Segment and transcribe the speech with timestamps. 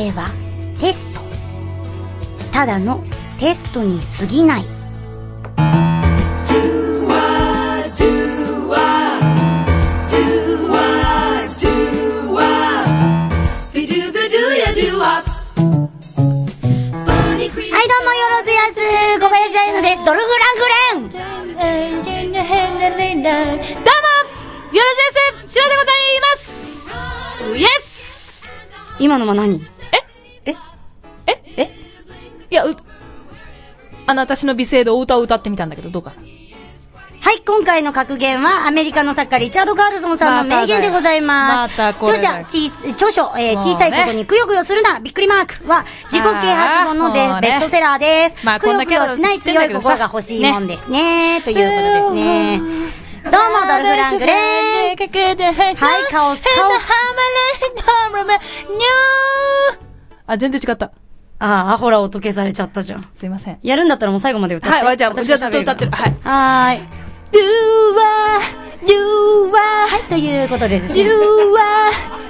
[0.00, 0.30] 生は
[0.80, 1.20] テスト。
[2.52, 3.04] ただの
[3.38, 4.62] テストに過ぎない。
[4.62, 4.66] は
[17.82, 18.80] い、どうも、よろずやす、
[19.20, 20.04] 小林彩乃です。
[20.04, 21.10] ドルフランクレン。
[21.10, 21.52] どうもよ
[22.72, 23.04] ろずや
[25.46, 26.48] すしろでございます。
[27.54, 28.48] イエス。
[28.98, 29.79] 今のは何？
[34.10, 36.10] あの、私の美声でお歌を歌ってみたんだけど、どうか？
[36.10, 36.16] な
[37.22, 41.78] はい、今回の格言は、アメリカの作家リチャード・カールソンさんの名言でございます。
[41.78, 48.44] またこれ著者、ち著書、えー小さいことにくよくよするな、びっくりマークは、自己啓発本のでねベストセラーです。
[48.44, 51.42] まあくよくよしない強い心が欲しいもんですね。
[51.44, 52.58] ということですね。
[52.58, 54.96] どうも、ドルフランクレン。
[54.96, 55.06] はい、
[55.76, 56.86] はいカオスカオス
[60.26, 60.90] あ、全然違った。
[61.40, 63.04] ああ、ほら、音消されちゃったじゃん。
[63.14, 63.58] すいません。
[63.62, 64.84] やるんだったらもう最後まで歌って。
[64.84, 65.90] はい、じゃあ、私じゃあずっと歌ってる。
[65.90, 66.14] はい。
[66.22, 66.78] はーい。
[67.32, 67.40] You
[67.96, 71.00] are, you はい、ということでですね。
[71.00, 72.29] are, are, you are.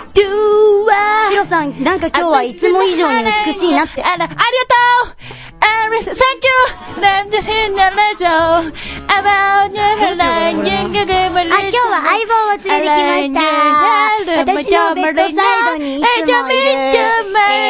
[1.29, 4.03] シロさん、なんか今日はいつも以上に美しいなって。
[4.03, 5.15] あら、ありがとう
[5.61, 7.01] ありがとう Thank you!
[7.01, 10.57] なんでしんなラジオ About your life
[11.55, 13.41] あ、今日は相棒を連れてきました。
[14.39, 15.35] 私のベッドサイ
[15.79, 16.93] ドにいつもいる、え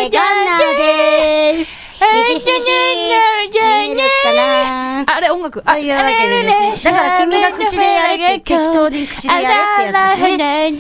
[0.06, 1.80] ー、ガンナーです。
[2.00, 3.39] えるか
[5.40, 5.62] 音楽。
[5.64, 10.70] あ、というわけでですねだから君が口でやれって適当に口でやれってやつですね。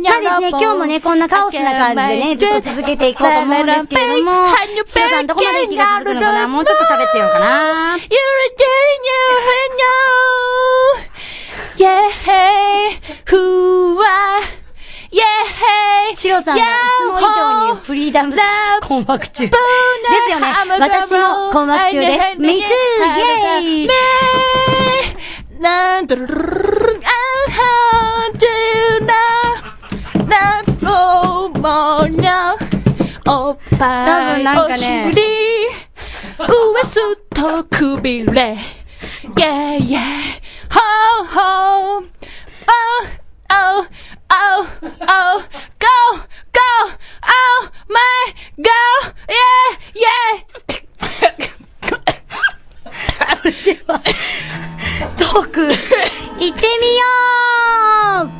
[0.00, 0.10] ね。
[0.10, 4.48] まあまあですね、今日もね、こんなカオスな感じでね、ずっと続けていこうと思うんですけれども、
[4.86, 9.40] シロさんどこまで息が続くのかなもうちょっと喋ってようかな You're a genius,
[11.76, 12.08] yeah,
[13.26, 14.59] who are,
[15.10, 18.34] yeah, シロさんがいつも以上にフリーダム
[18.82, 19.48] 困惑中。
[19.48, 20.46] ですよね。
[20.78, 22.38] 私も困惑中です。
[22.38, 22.62] Me too!
[23.60, 23.88] イェイ
[25.60, 26.48] なんとるるるるる
[27.04, 28.46] あーど
[29.02, 29.12] うな
[30.26, 32.56] なんともな
[33.28, 35.22] おっぱいお尻ウ
[36.80, 38.56] エストくびれ
[39.36, 40.40] Yeah yeah
[40.70, 40.80] Ho
[41.26, 42.04] ho Oh
[43.50, 43.86] oh
[44.30, 45.42] oh oh
[45.78, 45.86] Go
[46.52, 46.60] go
[47.22, 50.10] Oh my girl Yeah yeah.
[55.16, 57.04] トーク、行ってみよ
[58.26, 58.30] う。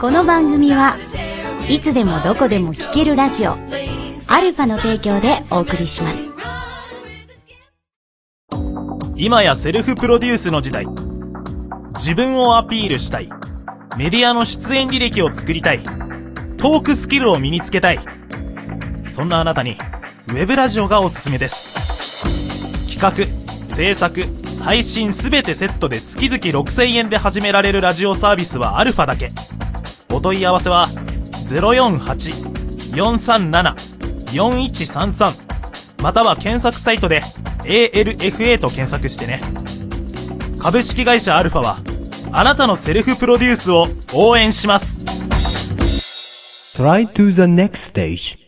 [0.00, 0.96] この番組は
[1.68, 3.56] いつでもどこでも聴けるラジオ。
[4.32, 6.18] アルファの提供でお送りします
[9.16, 10.86] 今やセルフプロデュースの時代。
[11.96, 13.28] 自分をアピールしたい。
[13.98, 15.82] メディアの出演履歴を作りたい。
[15.82, 17.98] トークスキルを身につけたい。
[19.04, 19.76] そんなあなたに、
[20.28, 22.94] ウェブラジオがおすすめです。
[22.98, 23.10] 企画、
[23.68, 24.22] 制作、
[24.62, 29.32] 配信すべてセットで月々6000円で始められるラジオサービスはアルファだけ。
[30.12, 30.86] お問い合わせは
[31.48, 33.89] 048-437、
[34.32, 37.20] 4133または検索サイトで
[37.64, 39.40] ALFA と検索してね。
[40.58, 41.78] 株式会社アルファは、
[42.32, 45.00] あなたのセルフプロデュースを応援します。
[46.76, 48.38] Try to the next stage.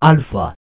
[0.00, 0.59] Alpha.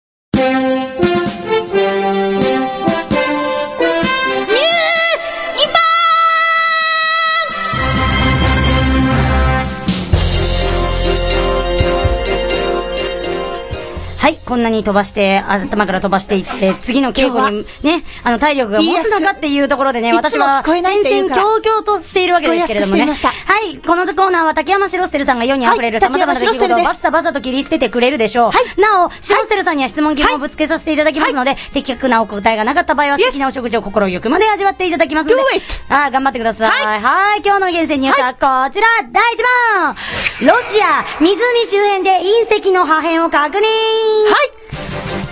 [14.44, 23.06] こんなに飛ばして、頭から飛ばしていって、次の稽古にね、あの、体力が持つのかっていうところでね、私は戦々恐々としているわけですけれどもね。
[23.06, 28.50] はい、このコーナーは竹山白ステルさんが世に溢れるはい様々な出来事をバッサバサと切り捨ててくれるでしょう。
[28.50, 28.80] はい。
[28.80, 35.42] なお、白ステルさんには質問疑問をぶつけさせていただきますので、的確なお答えがなかった場合は素敵なお食事を心ゆくまで味わっていただきますので。
[35.42, 35.64] Do it！
[35.88, 36.70] あー頑張ってください。
[37.00, 39.36] はい、今日の厳選ニュースはこちら、第1
[39.82, 39.96] 番。
[40.42, 41.36] ロシア、湖
[41.66, 42.18] 周辺で
[42.50, 43.62] 隕石の破片を確認。
[43.62, 44.43] はい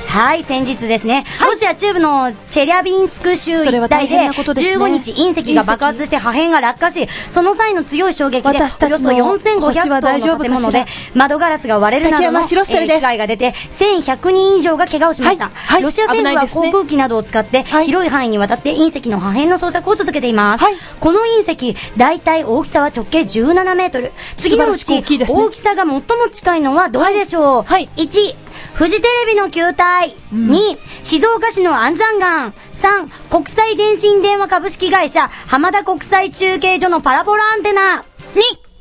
[0.08, 4.84] はい、先日ですね、ロシア中部のチェリャビンスク州一帯で、変なことですね。
[4.84, 15.46] 15日隕石が爆発して破片が落下し、その際の強い衝撃で、およそ私たちの4500星は大丈棟の建物で窓ガラスが割れるなどの、被害が出て、1100人以上が怪我をしました。
[15.46, 15.54] はい。
[15.54, 15.82] はい。
[15.82, 17.86] ロシア政府は航空機などを使って、はい。
[17.86, 20.62] 広い範囲にわたって隕石の破片の捜索を続けています。
[20.62, 20.74] はい。
[21.00, 24.12] この隕石、大体大きさは直径17メートル。
[24.36, 25.02] 次のうち大
[25.48, 27.62] きさが最も近いのはどれでしょう？
[27.62, 27.88] はい。
[27.96, 28.34] 1、
[28.74, 30.16] フジテレビの球体。
[30.32, 32.52] 2、静岡市の安山岩。
[32.80, 38.04] 3、国際電信電話株式会社、浜田国際中継所のパラボラアンテナ。
[38.34, 38.71] 2、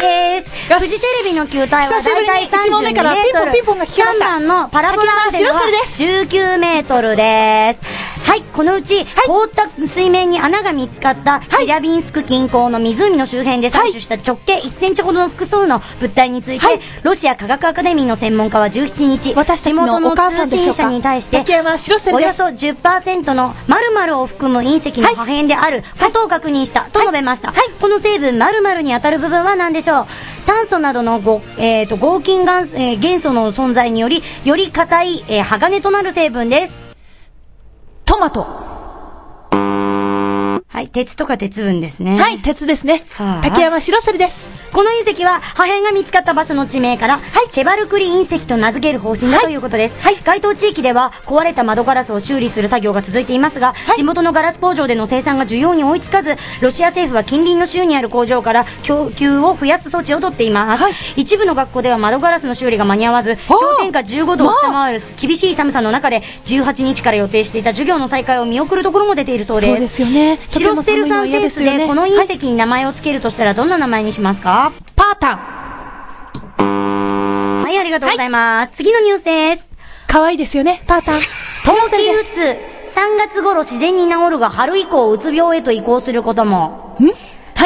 [0.00, 0.50] です。
[0.78, 3.52] フジテレビの球体は大体一問目から32メートル。
[3.52, 4.24] ピンポンピンポンが聞きました。
[4.26, 6.06] 3番のパラボラアンテナは竹山白
[6.56, 8.06] 19メートルです。
[8.26, 16.80] はい、このうち、凍った水面に穴が見つかった、チェリャビンスク近郊の湖の周辺で採取した直径1センチほどの複数の物体について、はい。
[17.02, 20.72] ロシア科学アカデミーの専門家は17日、私たちの地元お母さんでしょうか？
[20.72, 21.38] 通信社に対して、
[22.12, 27.54] およそ10%の〇〇を含む隕石の破片であることを確認したと述べました。
[27.80, 30.06] この成分〇〇に当たる部分は何でしょう？
[30.46, 36.82] 炭素などのご、えー、と合金元,、えー元素の存在により、より硬い、えー鋼となる成分です。
[38.04, 38.65] トマト。
[40.76, 42.20] はい、鉄とか鉄分ですね。
[42.20, 43.02] はい、鉄ですね。
[43.14, 44.50] はあ竹山白瀬です。
[44.74, 47.20] この隕石は破片が見つかった場所の地名から、
[47.50, 49.94] チェバルクリ隕石と名付ける方針だということです。
[50.22, 60.84] 該当地域では壊れた窓ガラスを修理する作業が続いていますが、地元のガラス工場での生産が需要に追いつかず、ロシア政府は近隣の州にある工場から供給を増やす措置を取っています。
[61.16, 69.72] 一部の学校では窓ガラスの修理が間に合わず、氷点下15度を下回る厳しい寒さの中で、18日から予定していた授業の再開を見送るところも出ているそうです。
[69.72, 74.72] そうですよねシロステルサンセンスでこの隕石に名前を付けるとしたらどんな名前にしますか？
[74.96, 75.38] パータン。
[77.62, 78.76] はい、ありがとうございます。
[78.76, 79.68] 次のニュースです。
[80.08, 81.14] 可愛いですよね、パータン。
[81.64, 82.76] 冬季うつ。
[82.96, 86.96] 3月頃自然に治るが春以降うつ病へと移行することも。
[86.98, 87.04] ん？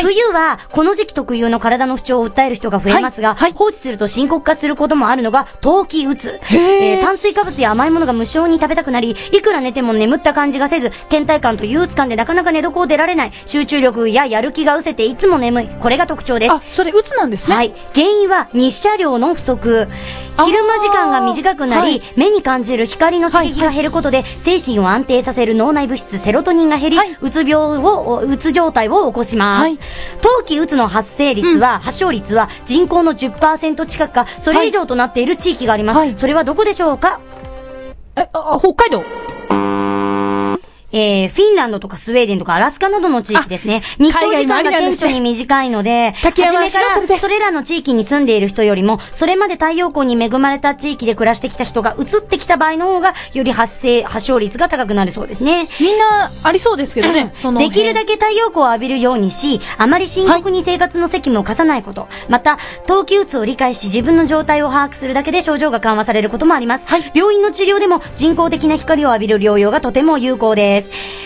[0.04, 0.14] はい。
[0.14, 6.38] 冬は、この時期特有の体の不調を訴える人が増えますが、はいはい放置すると深刻化することもあるのが、冬季うつ。
[6.50, 15.68] えー炭水化物や甘いものが無性に食べたくなり、いくら寝ても眠った感じがせず、倦怠感と憂鬱感でなかなか寝床を出られない、集中力ややる気が失せていつも眠い。
[15.68, 16.52] これが特徴です。
[16.52, 17.56] あ、それ、うつなんですね。
[17.56, 17.72] はい。
[17.94, 19.88] 原因は日射量の不足。
[20.46, 29.62] 昼間時間が短くなり、はい目に感じる光の刺激が減ることで、精神を安定させる脳内物質セロトニンが減り、はいうつ病を、うつ状態を起こします。
[29.62, 29.78] はい
[30.20, 35.98] 冬季うつの発生率は、発症率は人口の10%近くか、それ以上となっている地域があります。
[35.98, 37.20] はいそれはどこでしょうか？
[38.16, 39.02] え、あ、北海道。
[40.92, 43.82] えー、フィンランドとかスウェーデンとかアラスカなどの地域ですね。
[43.98, 55.68] 日照時間が顕著に短いので、初めからそれらの地域に住んでいる人よりも、それまで太陽光に恵まれた地域で暮らしてきた人が移ってきた場合の方が、より発生、発症率が高くなるそうですね。
[55.80, 57.60] みんな、ありそうですけどね、その。
[57.60, 62.08] できるだけ太陽光を浴びるようにし、あまり深刻に生活の責務を課さないこと。
[62.28, 66.86] また、冬季うつを理解し自分の状態を把握するだけで症状が緩和されることもあります。
[67.14, 70.79] 病院の治療でも人工的な光を浴びる療養がとても有効です。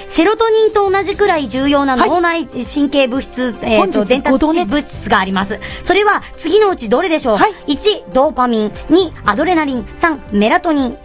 [0.07, 5.59] セロトニンと同じくらい重要な脳内神経物質、えっ、と、本日伝達物質があります。
[5.83, 8.69] それは次のうちどれでしょう、はい ?1、ドーパミン。
[8.69, 9.83] 2、アドレナリン。
[9.83, 10.99] 3、メラトニン。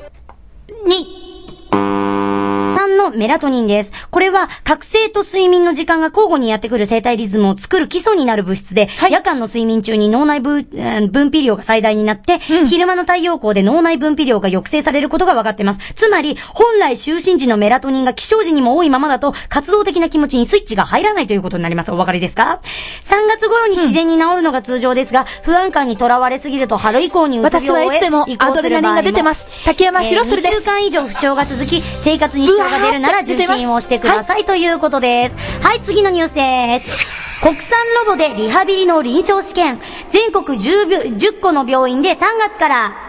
[2.79, 3.91] 3のメラトニンです。
[4.09, 15.93] これは、覚醒と睡眠の時間が交互にやってくる生体リズムを作る基礎になる物質で、夜間の睡眠中に脳内分えー分泌量が最大になって、昼間の太陽光で脳内分泌量が抑制されることが分かってます。
[15.93, 21.91] つまり、本来就寝時のメラトニンが起床時にも多いままだと、活動的な気持ちにスイッチが入らないということになります。
[21.91, 22.61] お分かりですか
[23.01, 35.35] ?3 月頃に自然に治るのが通常ですが、不安感にとらわれすぎると春以降にうつ病へ私はいつでも移行する場合アドレナリンが出てます竹山白鶴ですえー2週間以上不調が続き、生活に支障が出るなら受診をしてくださいということです。
[35.61, 37.07] はい、次のニュースです。
[37.41, 39.79] 国産ロボでリハビリの臨床試験。
[40.09, 43.08] 全国 10, 10個の病院で3月から、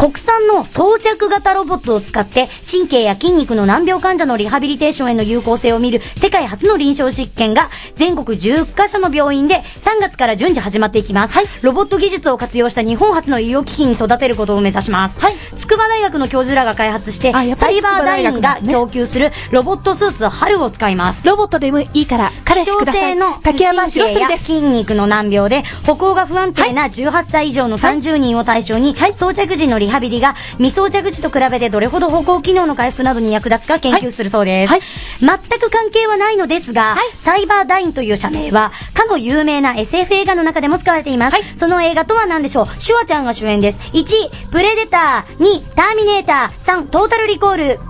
[0.00, 11.38] 国産の装着型ロボットを使って神経や筋肉の難病患者のリハビリテーションへの有効性を見る世界初の臨床実験が全国10カ所の病院で3月から順次始まっていきます。
[11.62, 15.20] ロボット技術を活用した日本初の医療機器に育てることを目指します。
[15.20, 21.26] はい筑波大学の教授らが開発して、サイバーダインが供給するロボットスーツ春を使います。
[21.26, 23.16] ロボットでもいいから、彼氏ください。
[23.16, 24.38] の竹山白神経や。
[24.38, 34.70] 筋肉の難病で歩行が不安定な18歳以上の30人を対象に、装着時のリハビリが未装着時と比べてどれほど歩行機能の回復などに役立つか研究するそうです。
[34.70, 34.80] はい
[35.18, 41.36] 全く関係はないのですが、サイバーダインという社名は、かの有名な SF 映画の中でも使われています。
[41.56, 42.66] その映画とは何でしょう？
[42.78, 43.80] シュワちゃんが主演です。
[43.92, 45.44] 1、プレデター。
[45.44, 46.82] 2、ターミネーター。
[46.82, 47.80] 3、トータルリコール。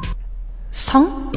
[0.73, 1.31] 3?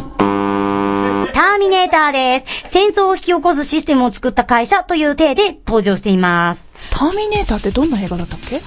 [1.33, 2.69] ターミネーターです。
[2.69, 6.72] 戦争を引き起こすシステムを作った会社という体で登場しています。
[6.89, 8.61] ターミネーターってどんな映画だったっけ？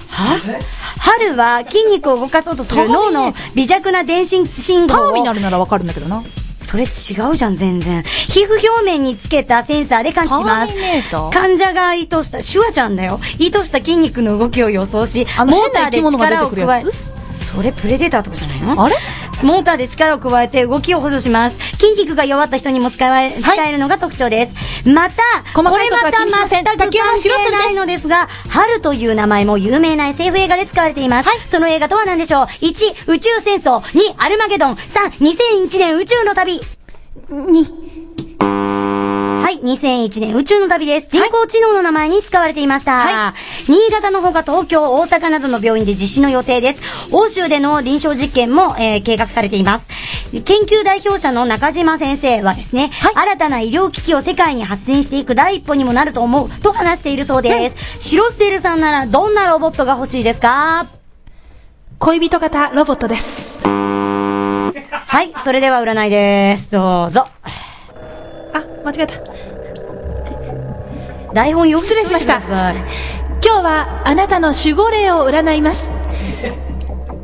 [0.99, 6.23] 春は筋肉を動かそうとする脳の微弱な電信信号をターミナルならわかるんだけどな。
[6.59, 6.85] それ違
[7.31, 8.03] うじゃん、全然。
[8.03, 11.31] 皮膚表面につけたセンサーで感知しますターミネーター？
[11.31, 13.21] 患者が意図した、シュワちゃんだよ。
[13.39, 16.91] 意図した筋肉の動きを予想し、あのモーターで力を加え出てくるやつ、
[17.53, 18.83] それプレデターとかじゃないの？
[18.83, 18.97] あれ？
[19.43, 21.59] モーターで力を加えて動きを補助します。
[21.77, 24.55] 筋肉が弱った人にも使え、使えるのが特徴です。
[24.87, 26.99] また、これまた全く関係
[27.51, 31.29] ないのですが、春という名前も有名な SF 映画で使われています。
[31.49, 33.79] その映画とは何でしょう ?1、宇宙戦争。
[33.79, 34.75] 2、アルマゲドン。
[34.75, 36.59] 3、2001年宇宙の旅。
[39.47, 41.07] はい、2001年宇宙の旅です。
[41.09, 42.97] 人工知能の名前に使われていました。
[42.97, 43.33] は
[43.69, 46.81] 新潟のほか東京、大阪などの病院で実施の予定です。
[47.13, 49.87] 欧州での臨床実験も、えー計画されています。
[50.43, 58.01] 研究代表者の中島先生はですね、新たな医療機器を世界に発信していく第一歩にもなると思うと話しているそうです。
[58.05, 60.87] シロステルさんならどんなロボットが欲しいですか？
[61.99, 63.65] 恋人型ロボットです。
[63.65, 66.69] はい、それでは占いです。
[66.69, 67.25] どうぞ。
[68.57, 69.15] あ、間違えた。
[71.33, 75.91] 台本よく失礼しました今日はあなたの守護霊を占います。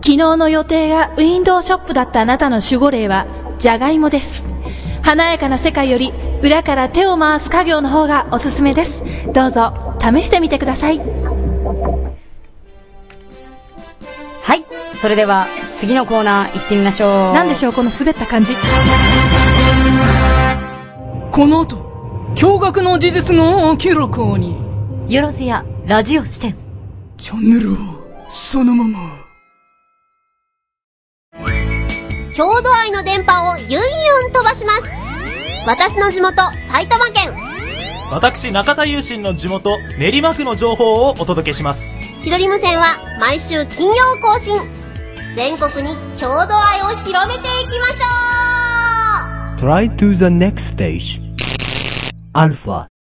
[0.04, 3.26] 昨日の予定がウィンドウショップだったあなたの守護霊は、
[3.58, 4.44] ジャガイモです。
[5.02, 9.02] 華やかな世界より、裏から手を回す家業の方がおすすめです。
[9.34, 11.00] どうぞ、試してみてください。
[14.42, 14.66] はい。
[14.94, 15.48] それでは、
[15.78, 17.34] 次のコーナー行ってみましょう。
[17.34, 18.56] なんでしょう、この滑った感じ。
[21.34, 21.78] この後、
[22.36, 24.56] 驚愕の事実が明らかに。
[25.12, 26.56] よろずや、ラジオ視点。
[27.18, 27.78] チャンネルを、
[28.28, 29.00] そのまま。
[32.36, 33.80] 郷土愛の電波をユンユ
[34.30, 34.84] ン飛ばします。
[35.66, 36.36] 私の地元、
[36.72, 37.34] 埼玉県。
[38.12, 41.98] 私、中田優心の地元、練馬区の情報をお届けします。
[42.22, 44.62] ひどり無線は毎週金曜更新。
[45.36, 48.24] 全国に郷土愛を広めていきましょう
[49.64, 51.23] Try to the next stage.
[52.36, 52.93] Alpha.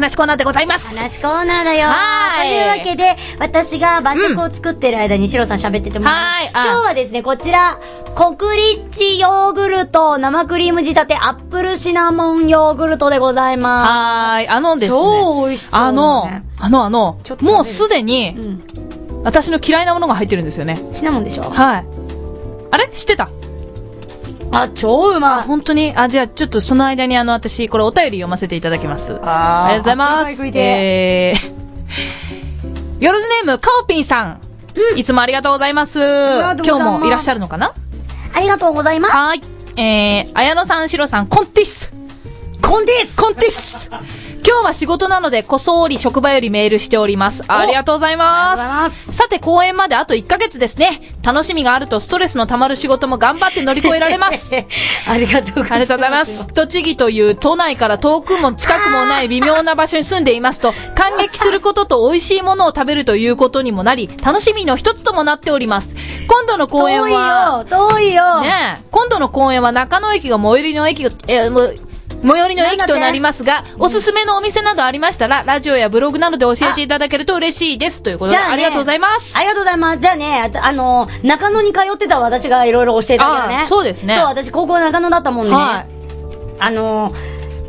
[0.00, 0.96] 話コーナーでございます。
[0.96, 1.88] 話コーナーだよ。
[1.88, 7.78] はーいというわけで、私が馬食を作ってる間にシロさん喋っててもらうはーいあ今日はですね、こちら、
[8.14, 14.96] 国立ヨーグルト生クリーム仕立てアップルシナモンヨーグルトでございまはーい、あのですね。
[14.96, 16.28] 超美味しそうあの、
[16.58, 18.40] あの、あのもうすでに、す。
[18.40, 18.62] うん。
[19.22, 20.82] 私の嫌いなものが入ってるんですよね。
[20.90, 21.42] シナモンでしょ？
[21.42, 21.86] はい。
[22.70, 22.88] あれ？
[22.88, 23.28] 知ってた？
[24.52, 25.42] あ、超うまい。
[25.42, 25.92] 本当に？
[25.96, 29.18] あ、じゃあちょっとその間にあの、私、これお便り読ませていただきます。
[29.22, 30.46] あありがとうございます。
[30.58, 34.40] えー、よろずネーム、カオピンさん。
[34.96, 36.00] いつもありがとうございます。
[36.00, 37.72] 今日もいらっしゃるのかな？
[38.34, 39.14] ありがとうございます。
[39.14, 39.42] はい。
[39.76, 41.92] えー、綾野さん、シロさん、コンティス。
[42.62, 43.90] コンですコンティス
[44.46, 47.44] 今日は仕事なので、こそーり職場よりメールしております。
[47.46, 49.12] ありがとうございます。
[49.12, 51.14] さて、公演まであと1ヶ月ですね。
[51.22, 54.50] 楽しみがあるとストレスの溜まる仕事も頑張って乗り越えられます。
[55.06, 55.72] ありがとうございます。
[55.74, 56.46] ありがとうございます。
[56.48, 65.94] 栃木という都内から遠くも近くもない微妙な場所に住んでいますと、感激することと美味しいものを食べるということにもなり、楽しみの一つともなっております。
[66.26, 68.40] 今度の公演は、遠いよ、遠いよ。
[68.40, 71.76] ねえ、今度の公演は中野駅が最寄りの駅が、えーもう
[72.22, 78.02] 最寄りの駅となりますが、おすすめのお店などありましたら、ラジオやブログなどで教えていただけると嬉しいです。
[78.02, 79.36] ということで、あねありがとうございます。
[79.36, 79.98] ありがとうございます。
[80.00, 83.62] じゃあね、ああの、中野に通ってた私がいろいろ教えてあげるね。
[83.64, 85.54] あそうですねそう、私高校中野だったもんね。
[85.54, 85.84] は
[86.58, 87.12] あの、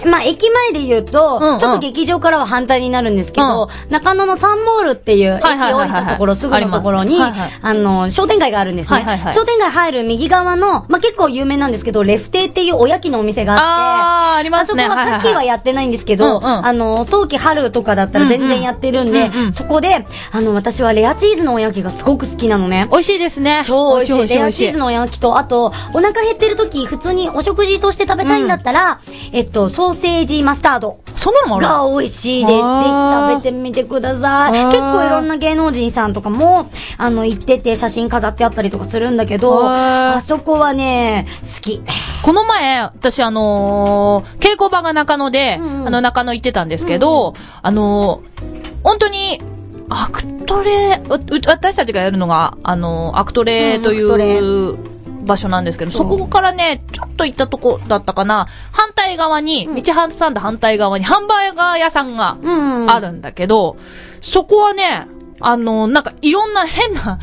[0.05, 1.59] まあ、駅前で言うと、うんうん。
[1.59, 6.01] ちょっと劇場からは反対になるんですけど、中野のサンモールっていう、駅はいはいはいはい。
[6.01, 7.51] 降りたところすぐのところに、はいはい。
[7.61, 8.97] あの、商店街があるんですね。
[8.97, 9.33] はいはいはい。
[9.33, 14.83] 商店街入る右側の、まあ、結構有名なんですけど、レフ亭っていうおやきのお店があって、あーありますね。
[14.83, 16.65] あそこははいはやってないんですけど、うんうん。
[16.65, 19.45] あの、冬季春とかだったら全然やってるんで、うんうんうん。
[19.45, 22.87] うんそこで、あの、私はレアチーズのおやきがすごく好きなのね。
[22.91, 23.61] 美味しいですね。
[23.63, 24.17] 超美味しい。
[24.17, 28.99] 美味しいレアチーズのおやきと、あと、お腹減ってる時、普通にお食事として食べたいんだったら、
[29.31, 30.99] えっと、ソーセージマスタード。
[31.15, 32.57] そんなのもが美味しいです。
[32.57, 34.51] ぜひ食べてみてください。
[34.51, 41.81] 結構いろんな芸能人さんとかも、あの、行ってて写真飾ってあったりとかするんだけど、あそこはね、好き。
[42.23, 49.41] この前、私あのー稽古場が中野で、うんうんあの中野行ってたんですけど、あのー本当に、
[49.89, 54.90] アクトレ、うう私たちがやるのが、あのーアクトレという
[55.23, 62.89] 場所なんですけど、そこからね、ちょっと行ったとこだったかな、反対側に、道挟んだ反対側にハンバーガー屋さんがうん。
[62.89, 63.77] あるんだけど、
[64.21, 65.07] そこはね、
[65.39, 67.19] あの、なんかいろんな変な、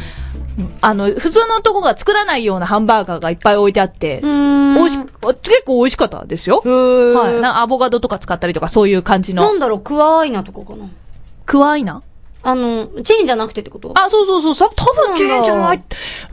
[0.80, 4.98] あの、普通のとこが作らないようなハンバーガーがいっぱい置いてあって、ん美味し、
[5.42, 6.62] 結構美味しかったですよ。
[6.64, 7.40] はい。
[7.40, 9.42] なアボカドとか使ったりとかそういう感じの。
[9.44, 10.86] なんだろう、クワアイナとかかな。
[11.46, 12.02] クワイナ？
[12.42, 13.92] あの、チェーンじゃなくてってこと？
[13.96, 15.76] あ、そうそうそう、さ多分チェーンじゃない。
[15.76, 15.82] う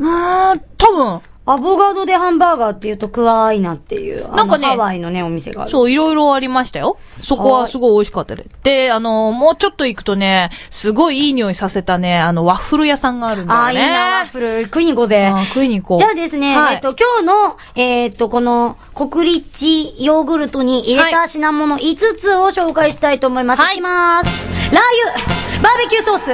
[0.07, 1.22] ーん、多分。
[1.48, 5.72] アボカドでハンバーガーっていうとクワアイナっていう、なんかねハワイのね、お店がある。
[5.72, 6.98] そう、いろいろありましたよ。
[7.22, 8.50] そこはすごい美味しかったです。
[8.64, 13.64] で、あの、もうちょっと行くとね、すごいいい匂いさせたね、あの、ワッフル屋さんがあるんだよね。
[13.64, 14.64] ああ、いいな、ワッフル。
[14.64, 15.32] 食いに行こうぜ。
[15.50, 16.00] 食いに行こう。
[16.00, 19.66] じゃあですね、はいえっと、今日の、えっと、この、国立
[20.00, 23.62] ヨーグルトに入れた品物5つを紹介したいと思います。
[23.62, 24.30] はいいきます。
[24.74, 24.84] ラー
[25.14, 26.32] 油、バーベキューソース、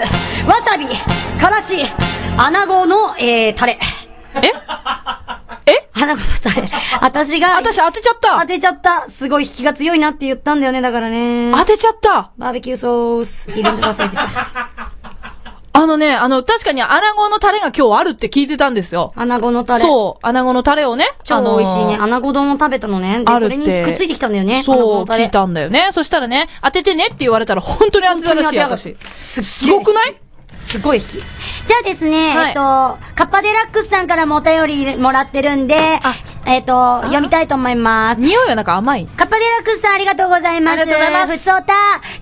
[0.48, 1.82] わさび、からし、
[2.38, 3.77] 穴子の、えー、タレ。
[4.35, 5.89] え？
[5.93, 6.67] 穴子のタレ。
[7.01, 9.09] 私が、私当てちゃった当てちゃった。
[9.09, 11.53] すごい引きが強いなって言ったんだよね、だからね。
[11.55, 14.27] 当てちゃったバーベキューソース、入れてくださいってた。
[15.73, 19.13] あのね、あの、確かに穴子のタレが今日あるって聞いてたんですよ。
[19.15, 19.85] 穴子のタレ。
[19.85, 21.05] そう、穴子のタレをね。
[21.23, 21.95] 超美味しいね。
[21.95, 23.19] あのー穴子丼を食べたのね。
[23.19, 24.63] で、あるってそれにくっついてきたんだよね。
[24.63, 25.89] そう、聞いたんだよね。
[25.91, 28.43] そしたらね、当ててねって言われたら本当に当てたら
[28.77, 30.15] しい、すごくない？
[30.59, 31.23] すごい引き。
[31.67, 32.60] じゃあですね、はいえっと、
[33.15, 35.75] カッパデラックスさんからもお便りもらってるんで、
[36.46, 38.22] えっと、読みたいと思います。
[38.22, 39.05] 匂いはなんか甘い。
[39.05, 40.81] カッパデラックスさんありがとうございます。
[40.81, 41.74] ありがとうございますふつおた。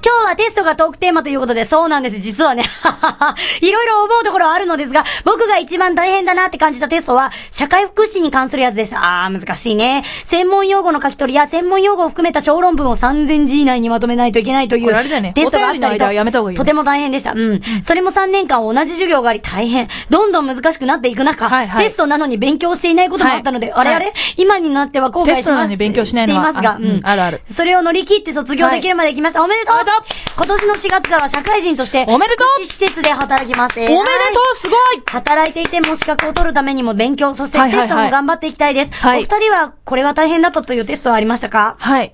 [0.03, 2.19] 今日はテストがトークテーマということで、そうなんです。
[2.19, 2.63] 実はね、
[3.62, 9.25] いろいろ思うところはあるのですが、僕が一番大変だなって感じたテストは、社会福祉に関するやつでした。
[9.25, 10.03] あー、難しいね。
[10.25, 17.33] 専門用語の書き取りや専門用語を含めた小論文を3000字以内にまとめないといけないというテストがあったりとお便りの間はやめた方がいいよとても大変でした。
[17.33, 17.62] うん。
[17.81, 19.88] それも3年間同じ授業があり大変。
[20.09, 21.88] どんどん難しくなっていく中、はいはい。
[21.88, 23.81] テストなのに勉強していないこともあったので、はい。
[23.81, 25.38] あれあれ、はい今になっては後悔します。
[25.38, 27.41] テストなのに勉強しないのはしていますが、あうんあるある。
[27.49, 29.43] それを乗り切って卒業できるまで来ました。
[29.43, 29.75] おめでとう。
[29.75, 30.01] おめでとう。
[30.38, 32.63] 今年の4月からは社会人として、おめでとう。
[32.63, 33.77] 施設で働きます。
[33.77, 34.77] おめでおめでとうすごい。
[35.07, 38.93] 働いていても資格を取るためにも勉強、そしてテストも頑張っていきたいです。
[38.93, 39.19] はい。
[39.19, 41.75] お二人はこれは大変だったというテストはありましたか？
[41.79, 42.13] はい。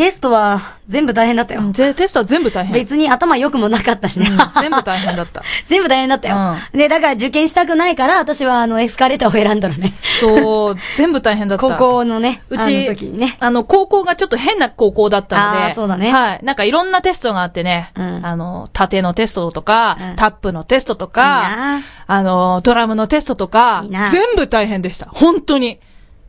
[0.00, 1.60] テストは全部大変だったよ。
[1.72, 2.72] ぜテストは全部大変。
[2.72, 4.30] 別に頭良くもなかったしね。
[4.30, 5.42] うん全部大変だった。
[5.68, 6.56] 全部大変だったよ。
[6.72, 9.92] で、だから受験したくないから、私はあの、エスカレーターを選んだのね。
[10.18, 11.60] そう、全部大変だった。
[11.68, 13.36] 高校のね、うち、あの時にね。
[13.40, 15.74] あの、高校がちょっと変な高校だったので。
[15.74, 16.40] そうだねはい。
[16.44, 17.92] なんかいろんなテストがあってね。
[17.94, 25.08] うんあの、縦のテストとか、うんタップのテストといいかな、あの、ドラムのテストとかいいな、全部大変でした。
[25.12, 25.78] 本当に。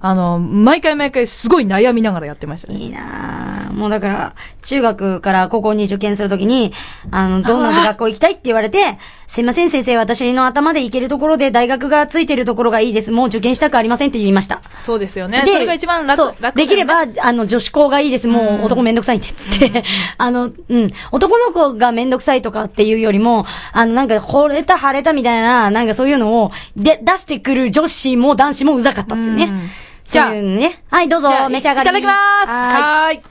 [0.04, 2.80] あの、毎回毎回すごい悩みながらやってましたね。
[2.80, 3.74] いいなぁ。
[3.74, 6.74] もうだから、中学から高校に受験するときに、
[7.12, 13.12] あの、どんな学校行きたいって言われて、すいません先生、私の頭で行けるところで大学がついてるところがいいです。
[13.12, 14.64] もう受験したくありませんって言いました。
[14.82, 15.44] そうですよね。
[15.46, 18.28] それが一番楽、そう楽、できれば、あの、女子校がいいです。
[18.28, 19.28] もう男めんどくさいって
[19.60, 19.84] 言って。
[20.18, 20.90] あの、うん。
[21.12, 29.46] 男の子がめんどくさいとかっていうよりも、あの、なんか、惚れた腫れたみたいな、なんかそういうのを、で、出してくる女子も男子もうざかったっていうね。
[29.46, 30.84] うんそういうのね。
[30.90, 31.90] はい、どうぞじゃあ、召し上がり。
[31.90, 32.14] いただきま
[32.46, 32.82] すはーい。
[32.82, 33.22] はーい。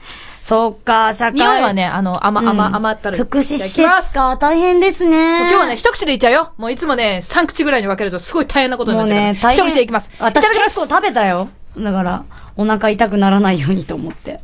[0.41, 1.33] そっか、社会。
[1.33, 3.17] 匂いはね、あの、甘、甘、うん甘ったる。
[3.17, 5.41] 福祉施設か、大変ですね。
[5.41, 6.53] 今日はね、一口でいっちゃうよ。
[6.57, 9.27] もういつもね、三口ぐらいに分けるとすごい大変なことになっちゃうから。
[9.27, 9.53] もうね。
[9.53, 10.09] 一口でいきます。
[10.09, 11.47] い私結構食べたよ。
[11.77, 12.25] だから、
[12.57, 14.39] お腹痛くならないようにと思って。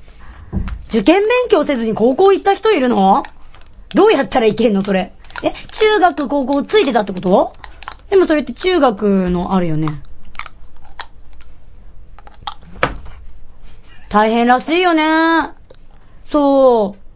[0.87, 3.23] 受験勉強せずに高校行った人いるの？
[3.93, 5.11] どうやったらいけんのそれ？
[5.43, 7.53] え、中学、高校ついてたってこと？
[8.09, 9.87] でもそれって中学のあるよね。
[14.09, 15.03] 大変らしいよね。
[16.25, 17.07] そう。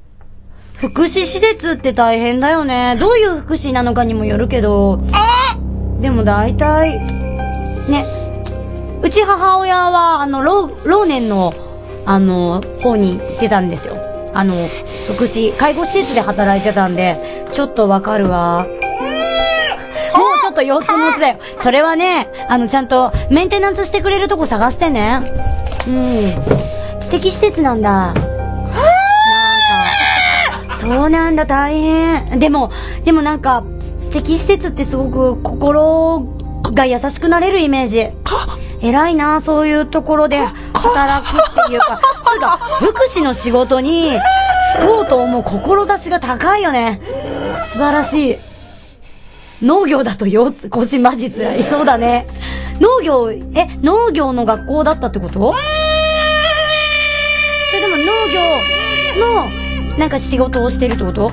[0.78, 2.98] 福祉施設って大変だよね。
[3.00, 5.00] どういう福祉なのかにもよるけど。
[6.00, 7.00] でも大体、
[7.88, 8.06] ね。
[9.04, 11.54] うち母親は、あの、老、老年の、
[12.06, 13.96] あの、方に行ってたんですよ。
[14.34, 14.56] あの、
[15.14, 18.66] 福祉、介護施設で働いてたんで、ちょっとわかるわ。
[18.66, 21.40] もうちょっと腰痛持ちだよ。
[21.58, 25.22] それはね、あの、ちゃんとメンテナンスしてくれるとこ探してね。
[25.88, 26.61] うん。
[27.02, 27.90] 知的施設なんだ。
[27.90, 28.16] なん
[30.70, 32.40] か、そうなんだ、大変。
[32.40, 32.72] でも、
[33.04, 33.64] でもなんか、
[34.00, 36.26] 知的施設ってすごく心
[36.74, 38.10] が優しくなれるイメージ。
[38.82, 40.38] 偉いな、そういうところで
[40.74, 42.00] 働くっていうか、
[42.34, 44.12] つうか、福祉の仕事に
[44.80, 47.02] 就こうと思う志が高いよね。
[47.66, 48.38] 素晴らしい。
[49.64, 51.64] 農業だとよ、腰マジ辛い。
[51.64, 52.28] そうだね。
[52.80, 55.54] 農業、え、農業の学校だったってこと？
[58.06, 58.42] 農業
[59.20, 59.50] の、
[59.98, 61.32] なんか仕事をしてるってこと？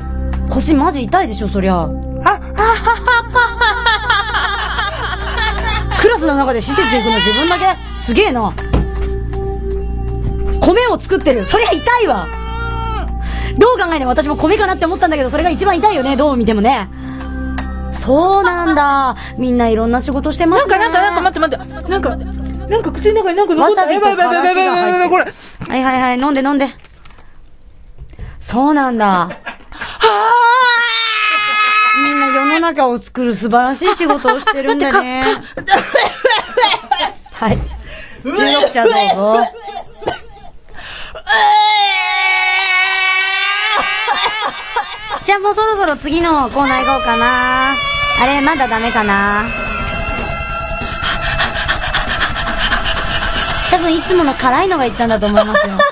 [0.51, 1.89] 腰マジ痛いでしょ、そりゃ。
[6.01, 7.77] クラスの中で施設行くの自分だけ？
[8.05, 8.53] すげえな。
[10.61, 11.45] 米を作ってる。
[11.45, 12.27] そりゃ痛いわ。
[13.59, 16.17] どう考えても私も米かなって思ったんだけど、それが一番痛いよね。
[16.17, 16.89] どう見てもね。
[17.93, 19.17] そそうなんだ。
[19.37, 20.79] みんないろんな仕事してますね。
[20.79, 21.91] なんか、なんか、なんか、待って待って。
[21.91, 22.17] なんか、
[22.69, 23.83] なんか口の中になんか残った。
[23.83, 25.25] わさびとやばいやばいやばいやばいやばいやばいこれ。
[25.69, 26.67] はいはいはい、飲んで飲んで。
[28.41, 29.29] そうなんだ。
[32.03, 35.23] みんな世の中を作る素晴らしい仕事をしてるんだね。
[37.33, 37.59] はい。
[38.25, 39.45] 16茶どうぞ。
[45.23, 47.75] じゃあもうそろそろ次のコーナー行こうかな。
[48.23, 49.68] あれ、まだダメかな。
[53.71, 55.79] 多分いつもの辛いのが言ったんだと思いますよ。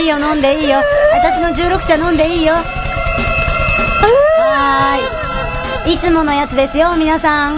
[0.00, 0.80] いいよ、飲んでいいよ。
[1.12, 2.54] 私の16茶飲んでいいよ。
[2.54, 5.94] はーい。
[5.94, 7.56] いつものやつですよ、皆さん。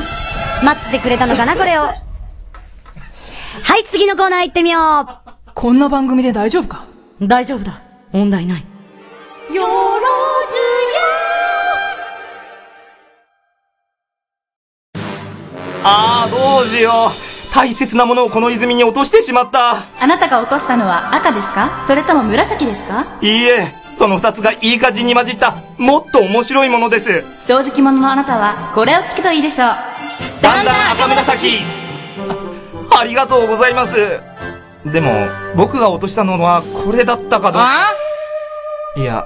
[0.62, 1.82] 待っててくれたのかな、これを。
[1.82, 1.92] は
[3.78, 5.08] い、次のコーナー行ってみよ
[5.54, 6.84] こんな番組で大丈夫か？
[7.20, 7.26] う。
[7.28, 7.80] 大丈夫だ。
[8.12, 8.64] 問題ない。
[9.52, 9.99] よろ
[15.82, 17.54] ああ、どうしよう。
[17.54, 19.84] 大切なものをこの泉に落としてしまった。
[20.00, 21.84] あなたが落としたのは赤ですか？
[21.86, 23.18] それとも紫ですか？
[23.22, 27.24] いいえ、その二つがいい感じに混じった、もっと面白いものです。
[27.44, 29.68] 正直者のあなたはこれを聞くといいでしょう
[30.42, 31.58] だんだん赤紫
[32.92, 34.20] あありがとうございます。
[34.84, 35.10] でも、
[35.56, 37.90] 僕が落としたのはこれだったかどうか。
[38.96, 39.24] いや、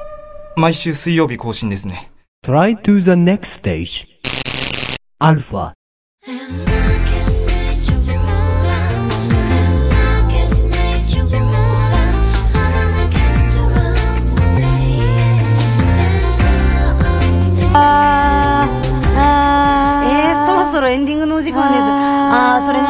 [0.57, 2.11] 毎週水曜日更新ですね。
[2.45, 4.07] Try to the next stage.
[5.21, 5.73] Alpha.
[6.27, 6.33] 아,
[20.07, 21.83] えー、そろそろエンディングのお時間です。
[21.83, 22.87] あー、それね、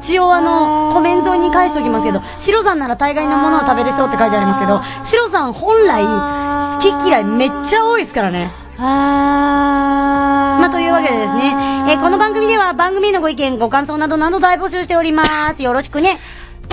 [0.00, 8.50] 一応あの、コメントに返しておきますけど、シロさんなら大概のものは食べれそうって書いてありますけど、シロさん本来、好き嫌いめっちゃ多いですからね。
[8.78, 9.95] まあ、という
[10.96, 11.52] わけでですね、
[11.90, 15.62] えーこの番組では番組へのご意見、ご感想などなど大募集しております。
[15.62, 16.18] よろしくね。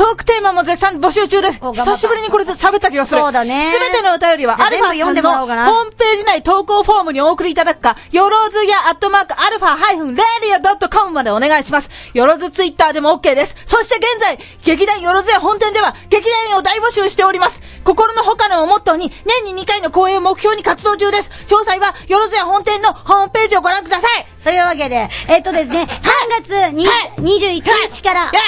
[0.04, 1.62] トークテーマも絶賛募集中です。
[1.62, 3.22] 久しぶりにこれで喋った気がする。
[3.22, 11.90] そうだねすべてのお便りは、アルファさんのホームページ内投稿フォームにお送りいただくか、よろずやアットマークアルファハイフンレディオドットコムまでお願いします。
[12.14, 13.56] よろずツイッターでも OK です。
[13.66, 17.64] そして現在、劇団よろずや本店では、劇団員を大募集しております。
[17.86, 19.10] 心の他のをモットーに、
[19.46, 21.32] 年に2回の公演を目標に活動中です。
[21.48, 24.26] 詳細は、よろずや本店のホームページをご覧ください。
[24.44, 28.42] というわけで、えっとですね、3月にはい21日からい、や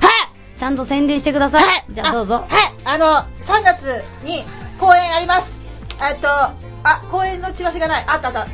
[0.00, 1.62] はいちゃんと宣伝してください。
[1.62, 1.84] はい。
[1.88, 2.34] じゃあどうぞ。
[2.34, 2.46] はい。
[2.84, 3.06] あの、
[3.40, 4.42] 3月に
[4.76, 5.56] 公演あります。
[6.02, 8.04] えっと、あ、公演のチラシがない。
[8.08, 8.40] あったあった。
[8.40, 8.48] あ、は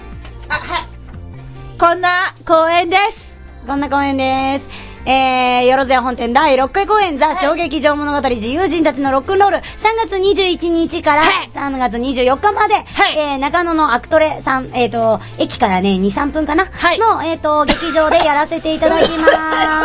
[0.81, 1.79] い。
[1.79, 3.40] こんな公演です。
[3.67, 4.69] こんな公演です。
[5.07, 9.62] えー、よろずや本店第6回公演、ザ・小劇場物語自由人たちのロックンロール、3
[10.07, 19.27] 月21日からはい3月24日まで、はいえー、中野のアクトレさん、えっ、と、駅からね、2、3分かな、はいの、えっ、と、劇場でやらせていただきま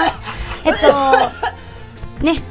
[0.10, 0.19] す。
[0.65, 0.88] えっと、
[2.21, 2.43] ね、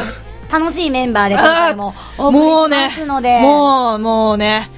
[0.50, 4.70] 楽しいメンバーで今回もお送りしますので、もう、もうね、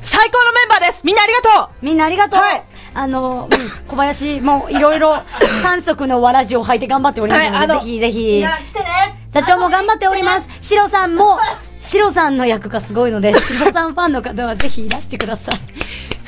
[0.00, 1.06] 最高のメンバーです。
[1.06, 2.40] みんなありがとうみんなありがとう。
[2.40, 2.62] はい
[2.94, 5.22] あの、うん、小林もいろいろ
[5.62, 8.50] 三足のわらじを履いて頑張っておりますので、ぜひぜみひんな。
[8.50, 8.86] 来てね。
[9.32, 10.48] 座長も頑張っております。
[10.60, 11.38] シロさんも、
[11.80, 15.60] シロさんの役がすごいので、シロさんファンの方はぜひいらしてください。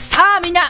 [0.01, 0.63] さあ、みんな、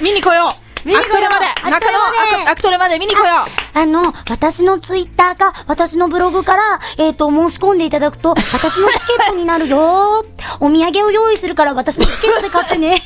[0.00, 0.69] 見に来よう。
[0.84, 1.46] 見に来ようアクトレまで。
[1.70, 3.78] 中野アクトレまで見に来よう。
[3.78, 10.24] あの、私のツイッターか、私のブログから、えっ、と、申し込んでいただくと、私のチケットになるよ。
[10.60, 13.02] お土産を用意するから、私のチケットで買ってね。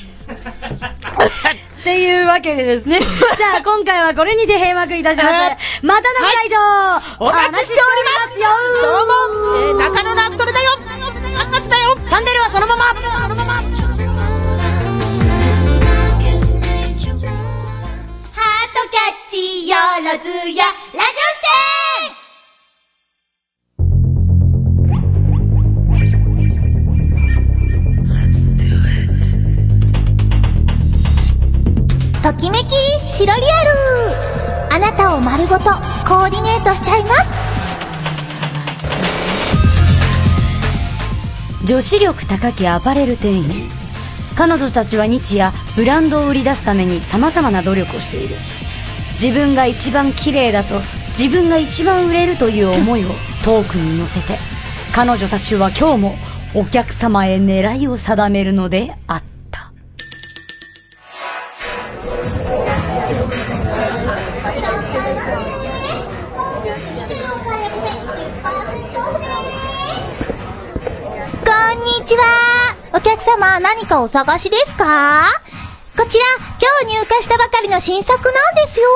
[1.81, 2.99] っていうわけでですね。
[3.01, 5.35] じゃあ、今回はこれにて閉幕いたします。
[5.83, 6.57] またの会場、
[7.21, 8.49] お待ちしておりますよ
[8.83, 12.95] どうも、えー、中野のアクトレだよ !3 月だよチャンネルはそのまま
[19.35, 21.41] そのままハートキャッチよろずやラジオし
[32.13, 32.23] て！
[32.23, 32.71] ときめき
[33.11, 33.71] シロリアル。
[34.73, 37.35] あなたを丸ごとコーディネートしちゃいます。
[41.65, 43.69] 女子力高きアパレル店員。
[44.37, 48.37] 彼女たちは日夜ブランドを売り出すために様々な努力をしている。
[49.15, 50.81] 自分が一番綺麗だと
[51.19, 53.09] 自分が一番売れるという思いを
[53.45, 54.39] トークに乗せて
[54.95, 56.15] 彼女たちは今日も
[56.55, 59.73] お客様へ狙いを定めるのであった。
[71.45, 72.77] こんにちは。
[72.95, 75.25] お客様何かお探しですか？
[76.05, 78.87] こちら、今日入荷したばかりの新作なんですよ。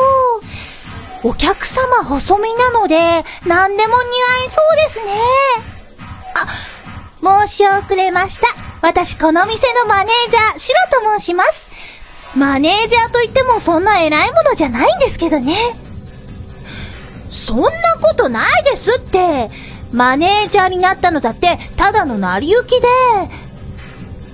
[1.22, 4.08] お客様細身なので、何でも似
[4.42, 5.12] 合いそうですね。
[6.34, 8.48] あ、申し遅れました。
[8.82, 11.70] 私、この店のマネージャー、シロと申します。
[12.36, 15.56] マネージャーといってもそんな偉いものじゃないんですけどね。
[17.30, 17.70] そんな
[18.02, 19.48] ことないですって。
[19.92, 22.86] マネージャーになったのだって、ただの成り行きで。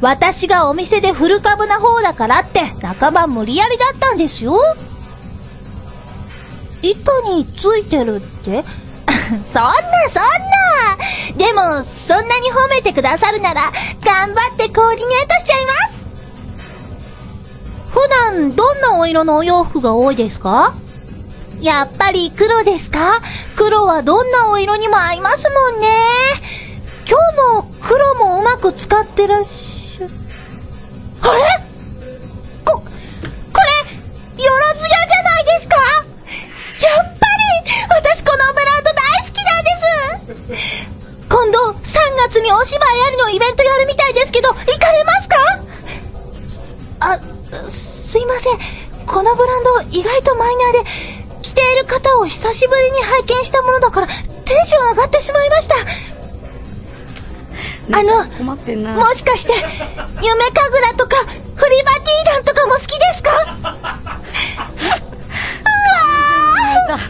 [0.05, 4.55] 私がお店で古株な方だからって、半ば無理やりだったんですよ。
[6.83, 8.65] 板についてるって？
[9.47, 9.73] そんな
[10.11, 10.23] そん
[11.33, 11.39] な！
[11.39, 13.63] でも、そんなに褒めてくださるなら、
[14.05, 16.05] 頑張ってコーディネートしちゃいます！
[17.89, 20.75] 普段、どんなお色のお洋服が多いですか？
[21.63, 23.23] やっぱり黒ですか？
[23.57, 25.89] 黒はどんなお色にも合いますもんね。
[27.09, 29.64] 今日も黒もうまく使ってらっしゃ、
[31.27, 31.43] あれ
[32.65, 35.77] こ、これ、よろずやじゃないですか？
[35.77, 37.27] やっぱ
[37.65, 41.83] り、私このブランド大好きなんです今度、3
[42.29, 45.37] 月にお芝居ありのイベントやるみたいですけど、行かれますか？
[47.01, 47.19] あ、
[47.71, 48.59] すいません。
[49.07, 50.91] このブランド意外とマイナーで、
[51.43, 55.75] 着ている方を久しぶりに拝見したものだから、テンション上がってしまいました。
[57.93, 58.95] あの、困ってんな。
[58.95, 61.17] もしかして、夢神楽とか、
[61.55, 63.31] フリバティーダンとかも好きですか？
[63.31, 63.37] う
[66.91, 67.03] わー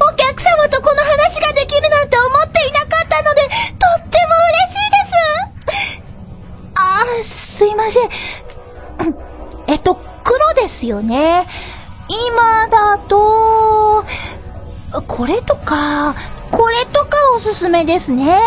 [0.00, 3.48] お客様とこの話ができるなんて思っていなかったので、と
[3.98, 5.12] っても嬉しいです
[6.76, 8.08] あー、すいません。
[9.68, 11.46] えっと、黒ですよね。
[12.08, 14.04] 今だと、
[15.06, 16.14] これとか、
[16.50, 18.40] これとかおすすめですね。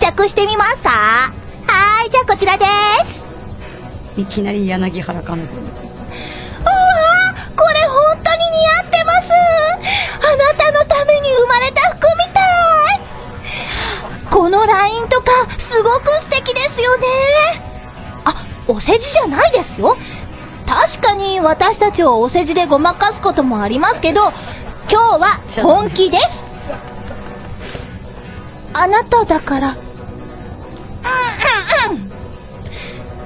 [0.00, 2.64] 試着してみますかはーい、じゃあこちらで
[3.04, 3.22] す。
[4.16, 5.52] いきなり柳原かの子。
[5.52, 5.68] うわー
[7.54, 9.30] これ本当に似合ってます。
[10.24, 12.40] あなたのために生まれた服みた
[12.94, 13.00] い。
[14.30, 17.06] このラインとかすごく素敵ですよね。
[18.24, 18.34] あ、
[18.68, 19.98] お世辞じゃないですよ。
[20.66, 24.32] 確かに私たちをお世辞でごまかすこともありますけど
[24.90, 26.48] 今日は本気です。
[28.72, 29.76] あなただから
[31.04, 31.98] うんうんう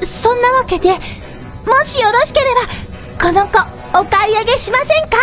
[0.03, 0.97] んそんなわけでも
[1.85, 2.61] しよろしければ
[3.27, 3.59] この子
[3.99, 5.17] お買い上げしませんか？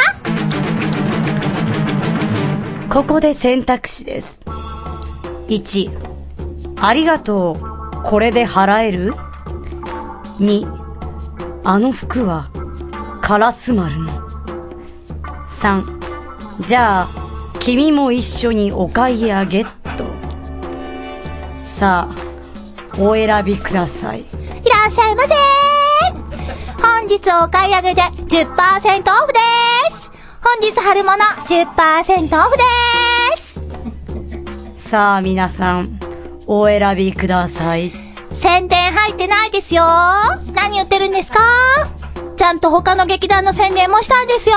[2.90, 4.42] ここで選択肢です。
[5.48, 5.90] 1、
[6.82, 8.02] ありがとう。
[8.04, 9.14] これで払える
[10.40, 10.66] ?2、
[11.64, 12.50] あの服は、
[13.22, 14.12] カラス丸の。
[15.50, 15.84] 3、
[16.66, 17.08] じゃあ、
[17.60, 19.66] 君も一緒にお買い上げっ
[19.98, 20.06] と。
[21.64, 22.16] さあ、
[22.98, 24.22] お選びください。
[24.22, 24.26] い
[24.70, 25.30] らっしゃいませ
[26.82, 28.58] 本日お買い上げで10%オ
[29.28, 29.40] フで
[29.96, 30.12] す。
[30.44, 33.60] 本日春物10%オフです。
[34.78, 36.00] さあ、皆さん、
[36.48, 37.94] お選びください。
[38.34, 39.84] 宣伝入ってないですよ。
[40.54, 41.40] 何言ってるんですか？
[42.38, 44.56] ちゃんと他の劇団の宣伝もしたんですよ。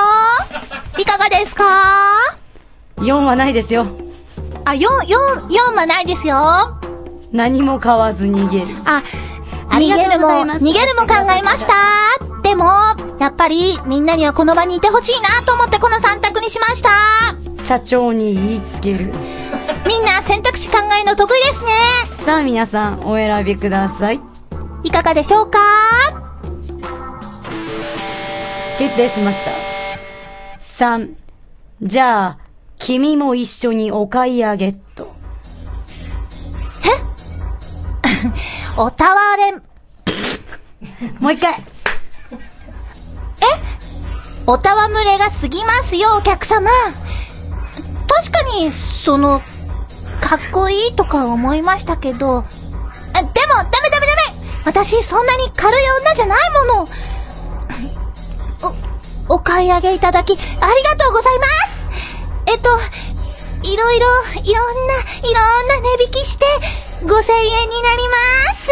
[0.98, 2.36] いかがですか
[2.98, 3.86] ？4はないですよ。
[4.64, 4.86] あ、4、4、
[5.72, 6.80] 4はないですよ
[7.34, 8.68] 何も買わず逃げる。
[8.84, 9.02] あ、
[9.70, 11.74] 逃げるも、逃げるも考えました。
[12.44, 12.64] でも、
[13.18, 16.90] やっぱりみんなにはこの場にいてほしいなと思ってこの3択にしました。
[17.60, 19.12] 社長に言いつける。
[19.84, 21.72] みんな選択肢考えるの得意ですね。
[22.18, 24.20] さあ皆さん、お選びください。
[24.84, 25.58] いかがでしょうか？
[28.78, 29.50] 決定しました。
[30.60, 31.14] 3、
[31.82, 32.38] じゃあ、
[32.76, 35.12] 君も一緒にお買い上げっと。
[38.76, 39.62] おたわれん、
[41.20, 41.52] もう一回。
[41.52, 41.58] え？
[44.46, 46.70] おたわむれが過ぎますよ、お客様。
[48.06, 49.40] 確かに、その、
[50.20, 54.24] かっこいいとか思いましたけど、でも、ダメダメダメ
[54.64, 56.88] 私、そんなに軽い女じゃないもの。
[59.28, 61.88] お、お買い上げいただき、ありがとうございます
[62.46, 62.70] えっと、
[63.68, 64.06] いろいろ、
[64.42, 66.46] いろんな、いろんな値引きして、
[67.06, 68.70] 円になります。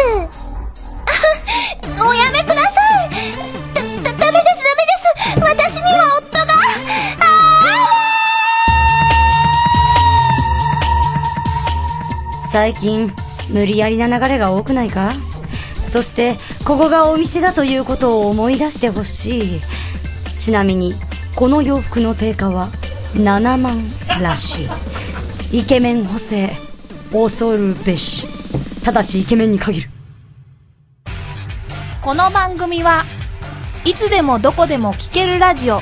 [1.99, 2.71] あ、 おやめくださ
[3.05, 3.09] い
[3.75, 6.53] だ、だ、ダメです、ダメです私には夫が
[7.19, 7.25] あ、
[12.51, 13.13] 最近、
[13.49, 15.13] 無理やりな流れが多くないか？
[15.89, 19.61] そして、ここがお店だということを思い出してほしい。
[20.39, 20.95] ちなみに、
[21.35, 22.69] この洋服の定価は
[23.13, 23.79] 7万
[24.19, 24.63] らし
[25.51, 25.59] い。
[25.59, 26.55] イケメン補正、
[27.13, 29.89] 恐るべしただしイケメンに限る
[32.01, 33.03] この番組は
[33.85, 35.79] いつでもどこでも聴けるラジオ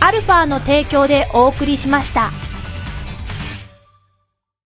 [0.00, 2.30] アルファの提供でお送りしました。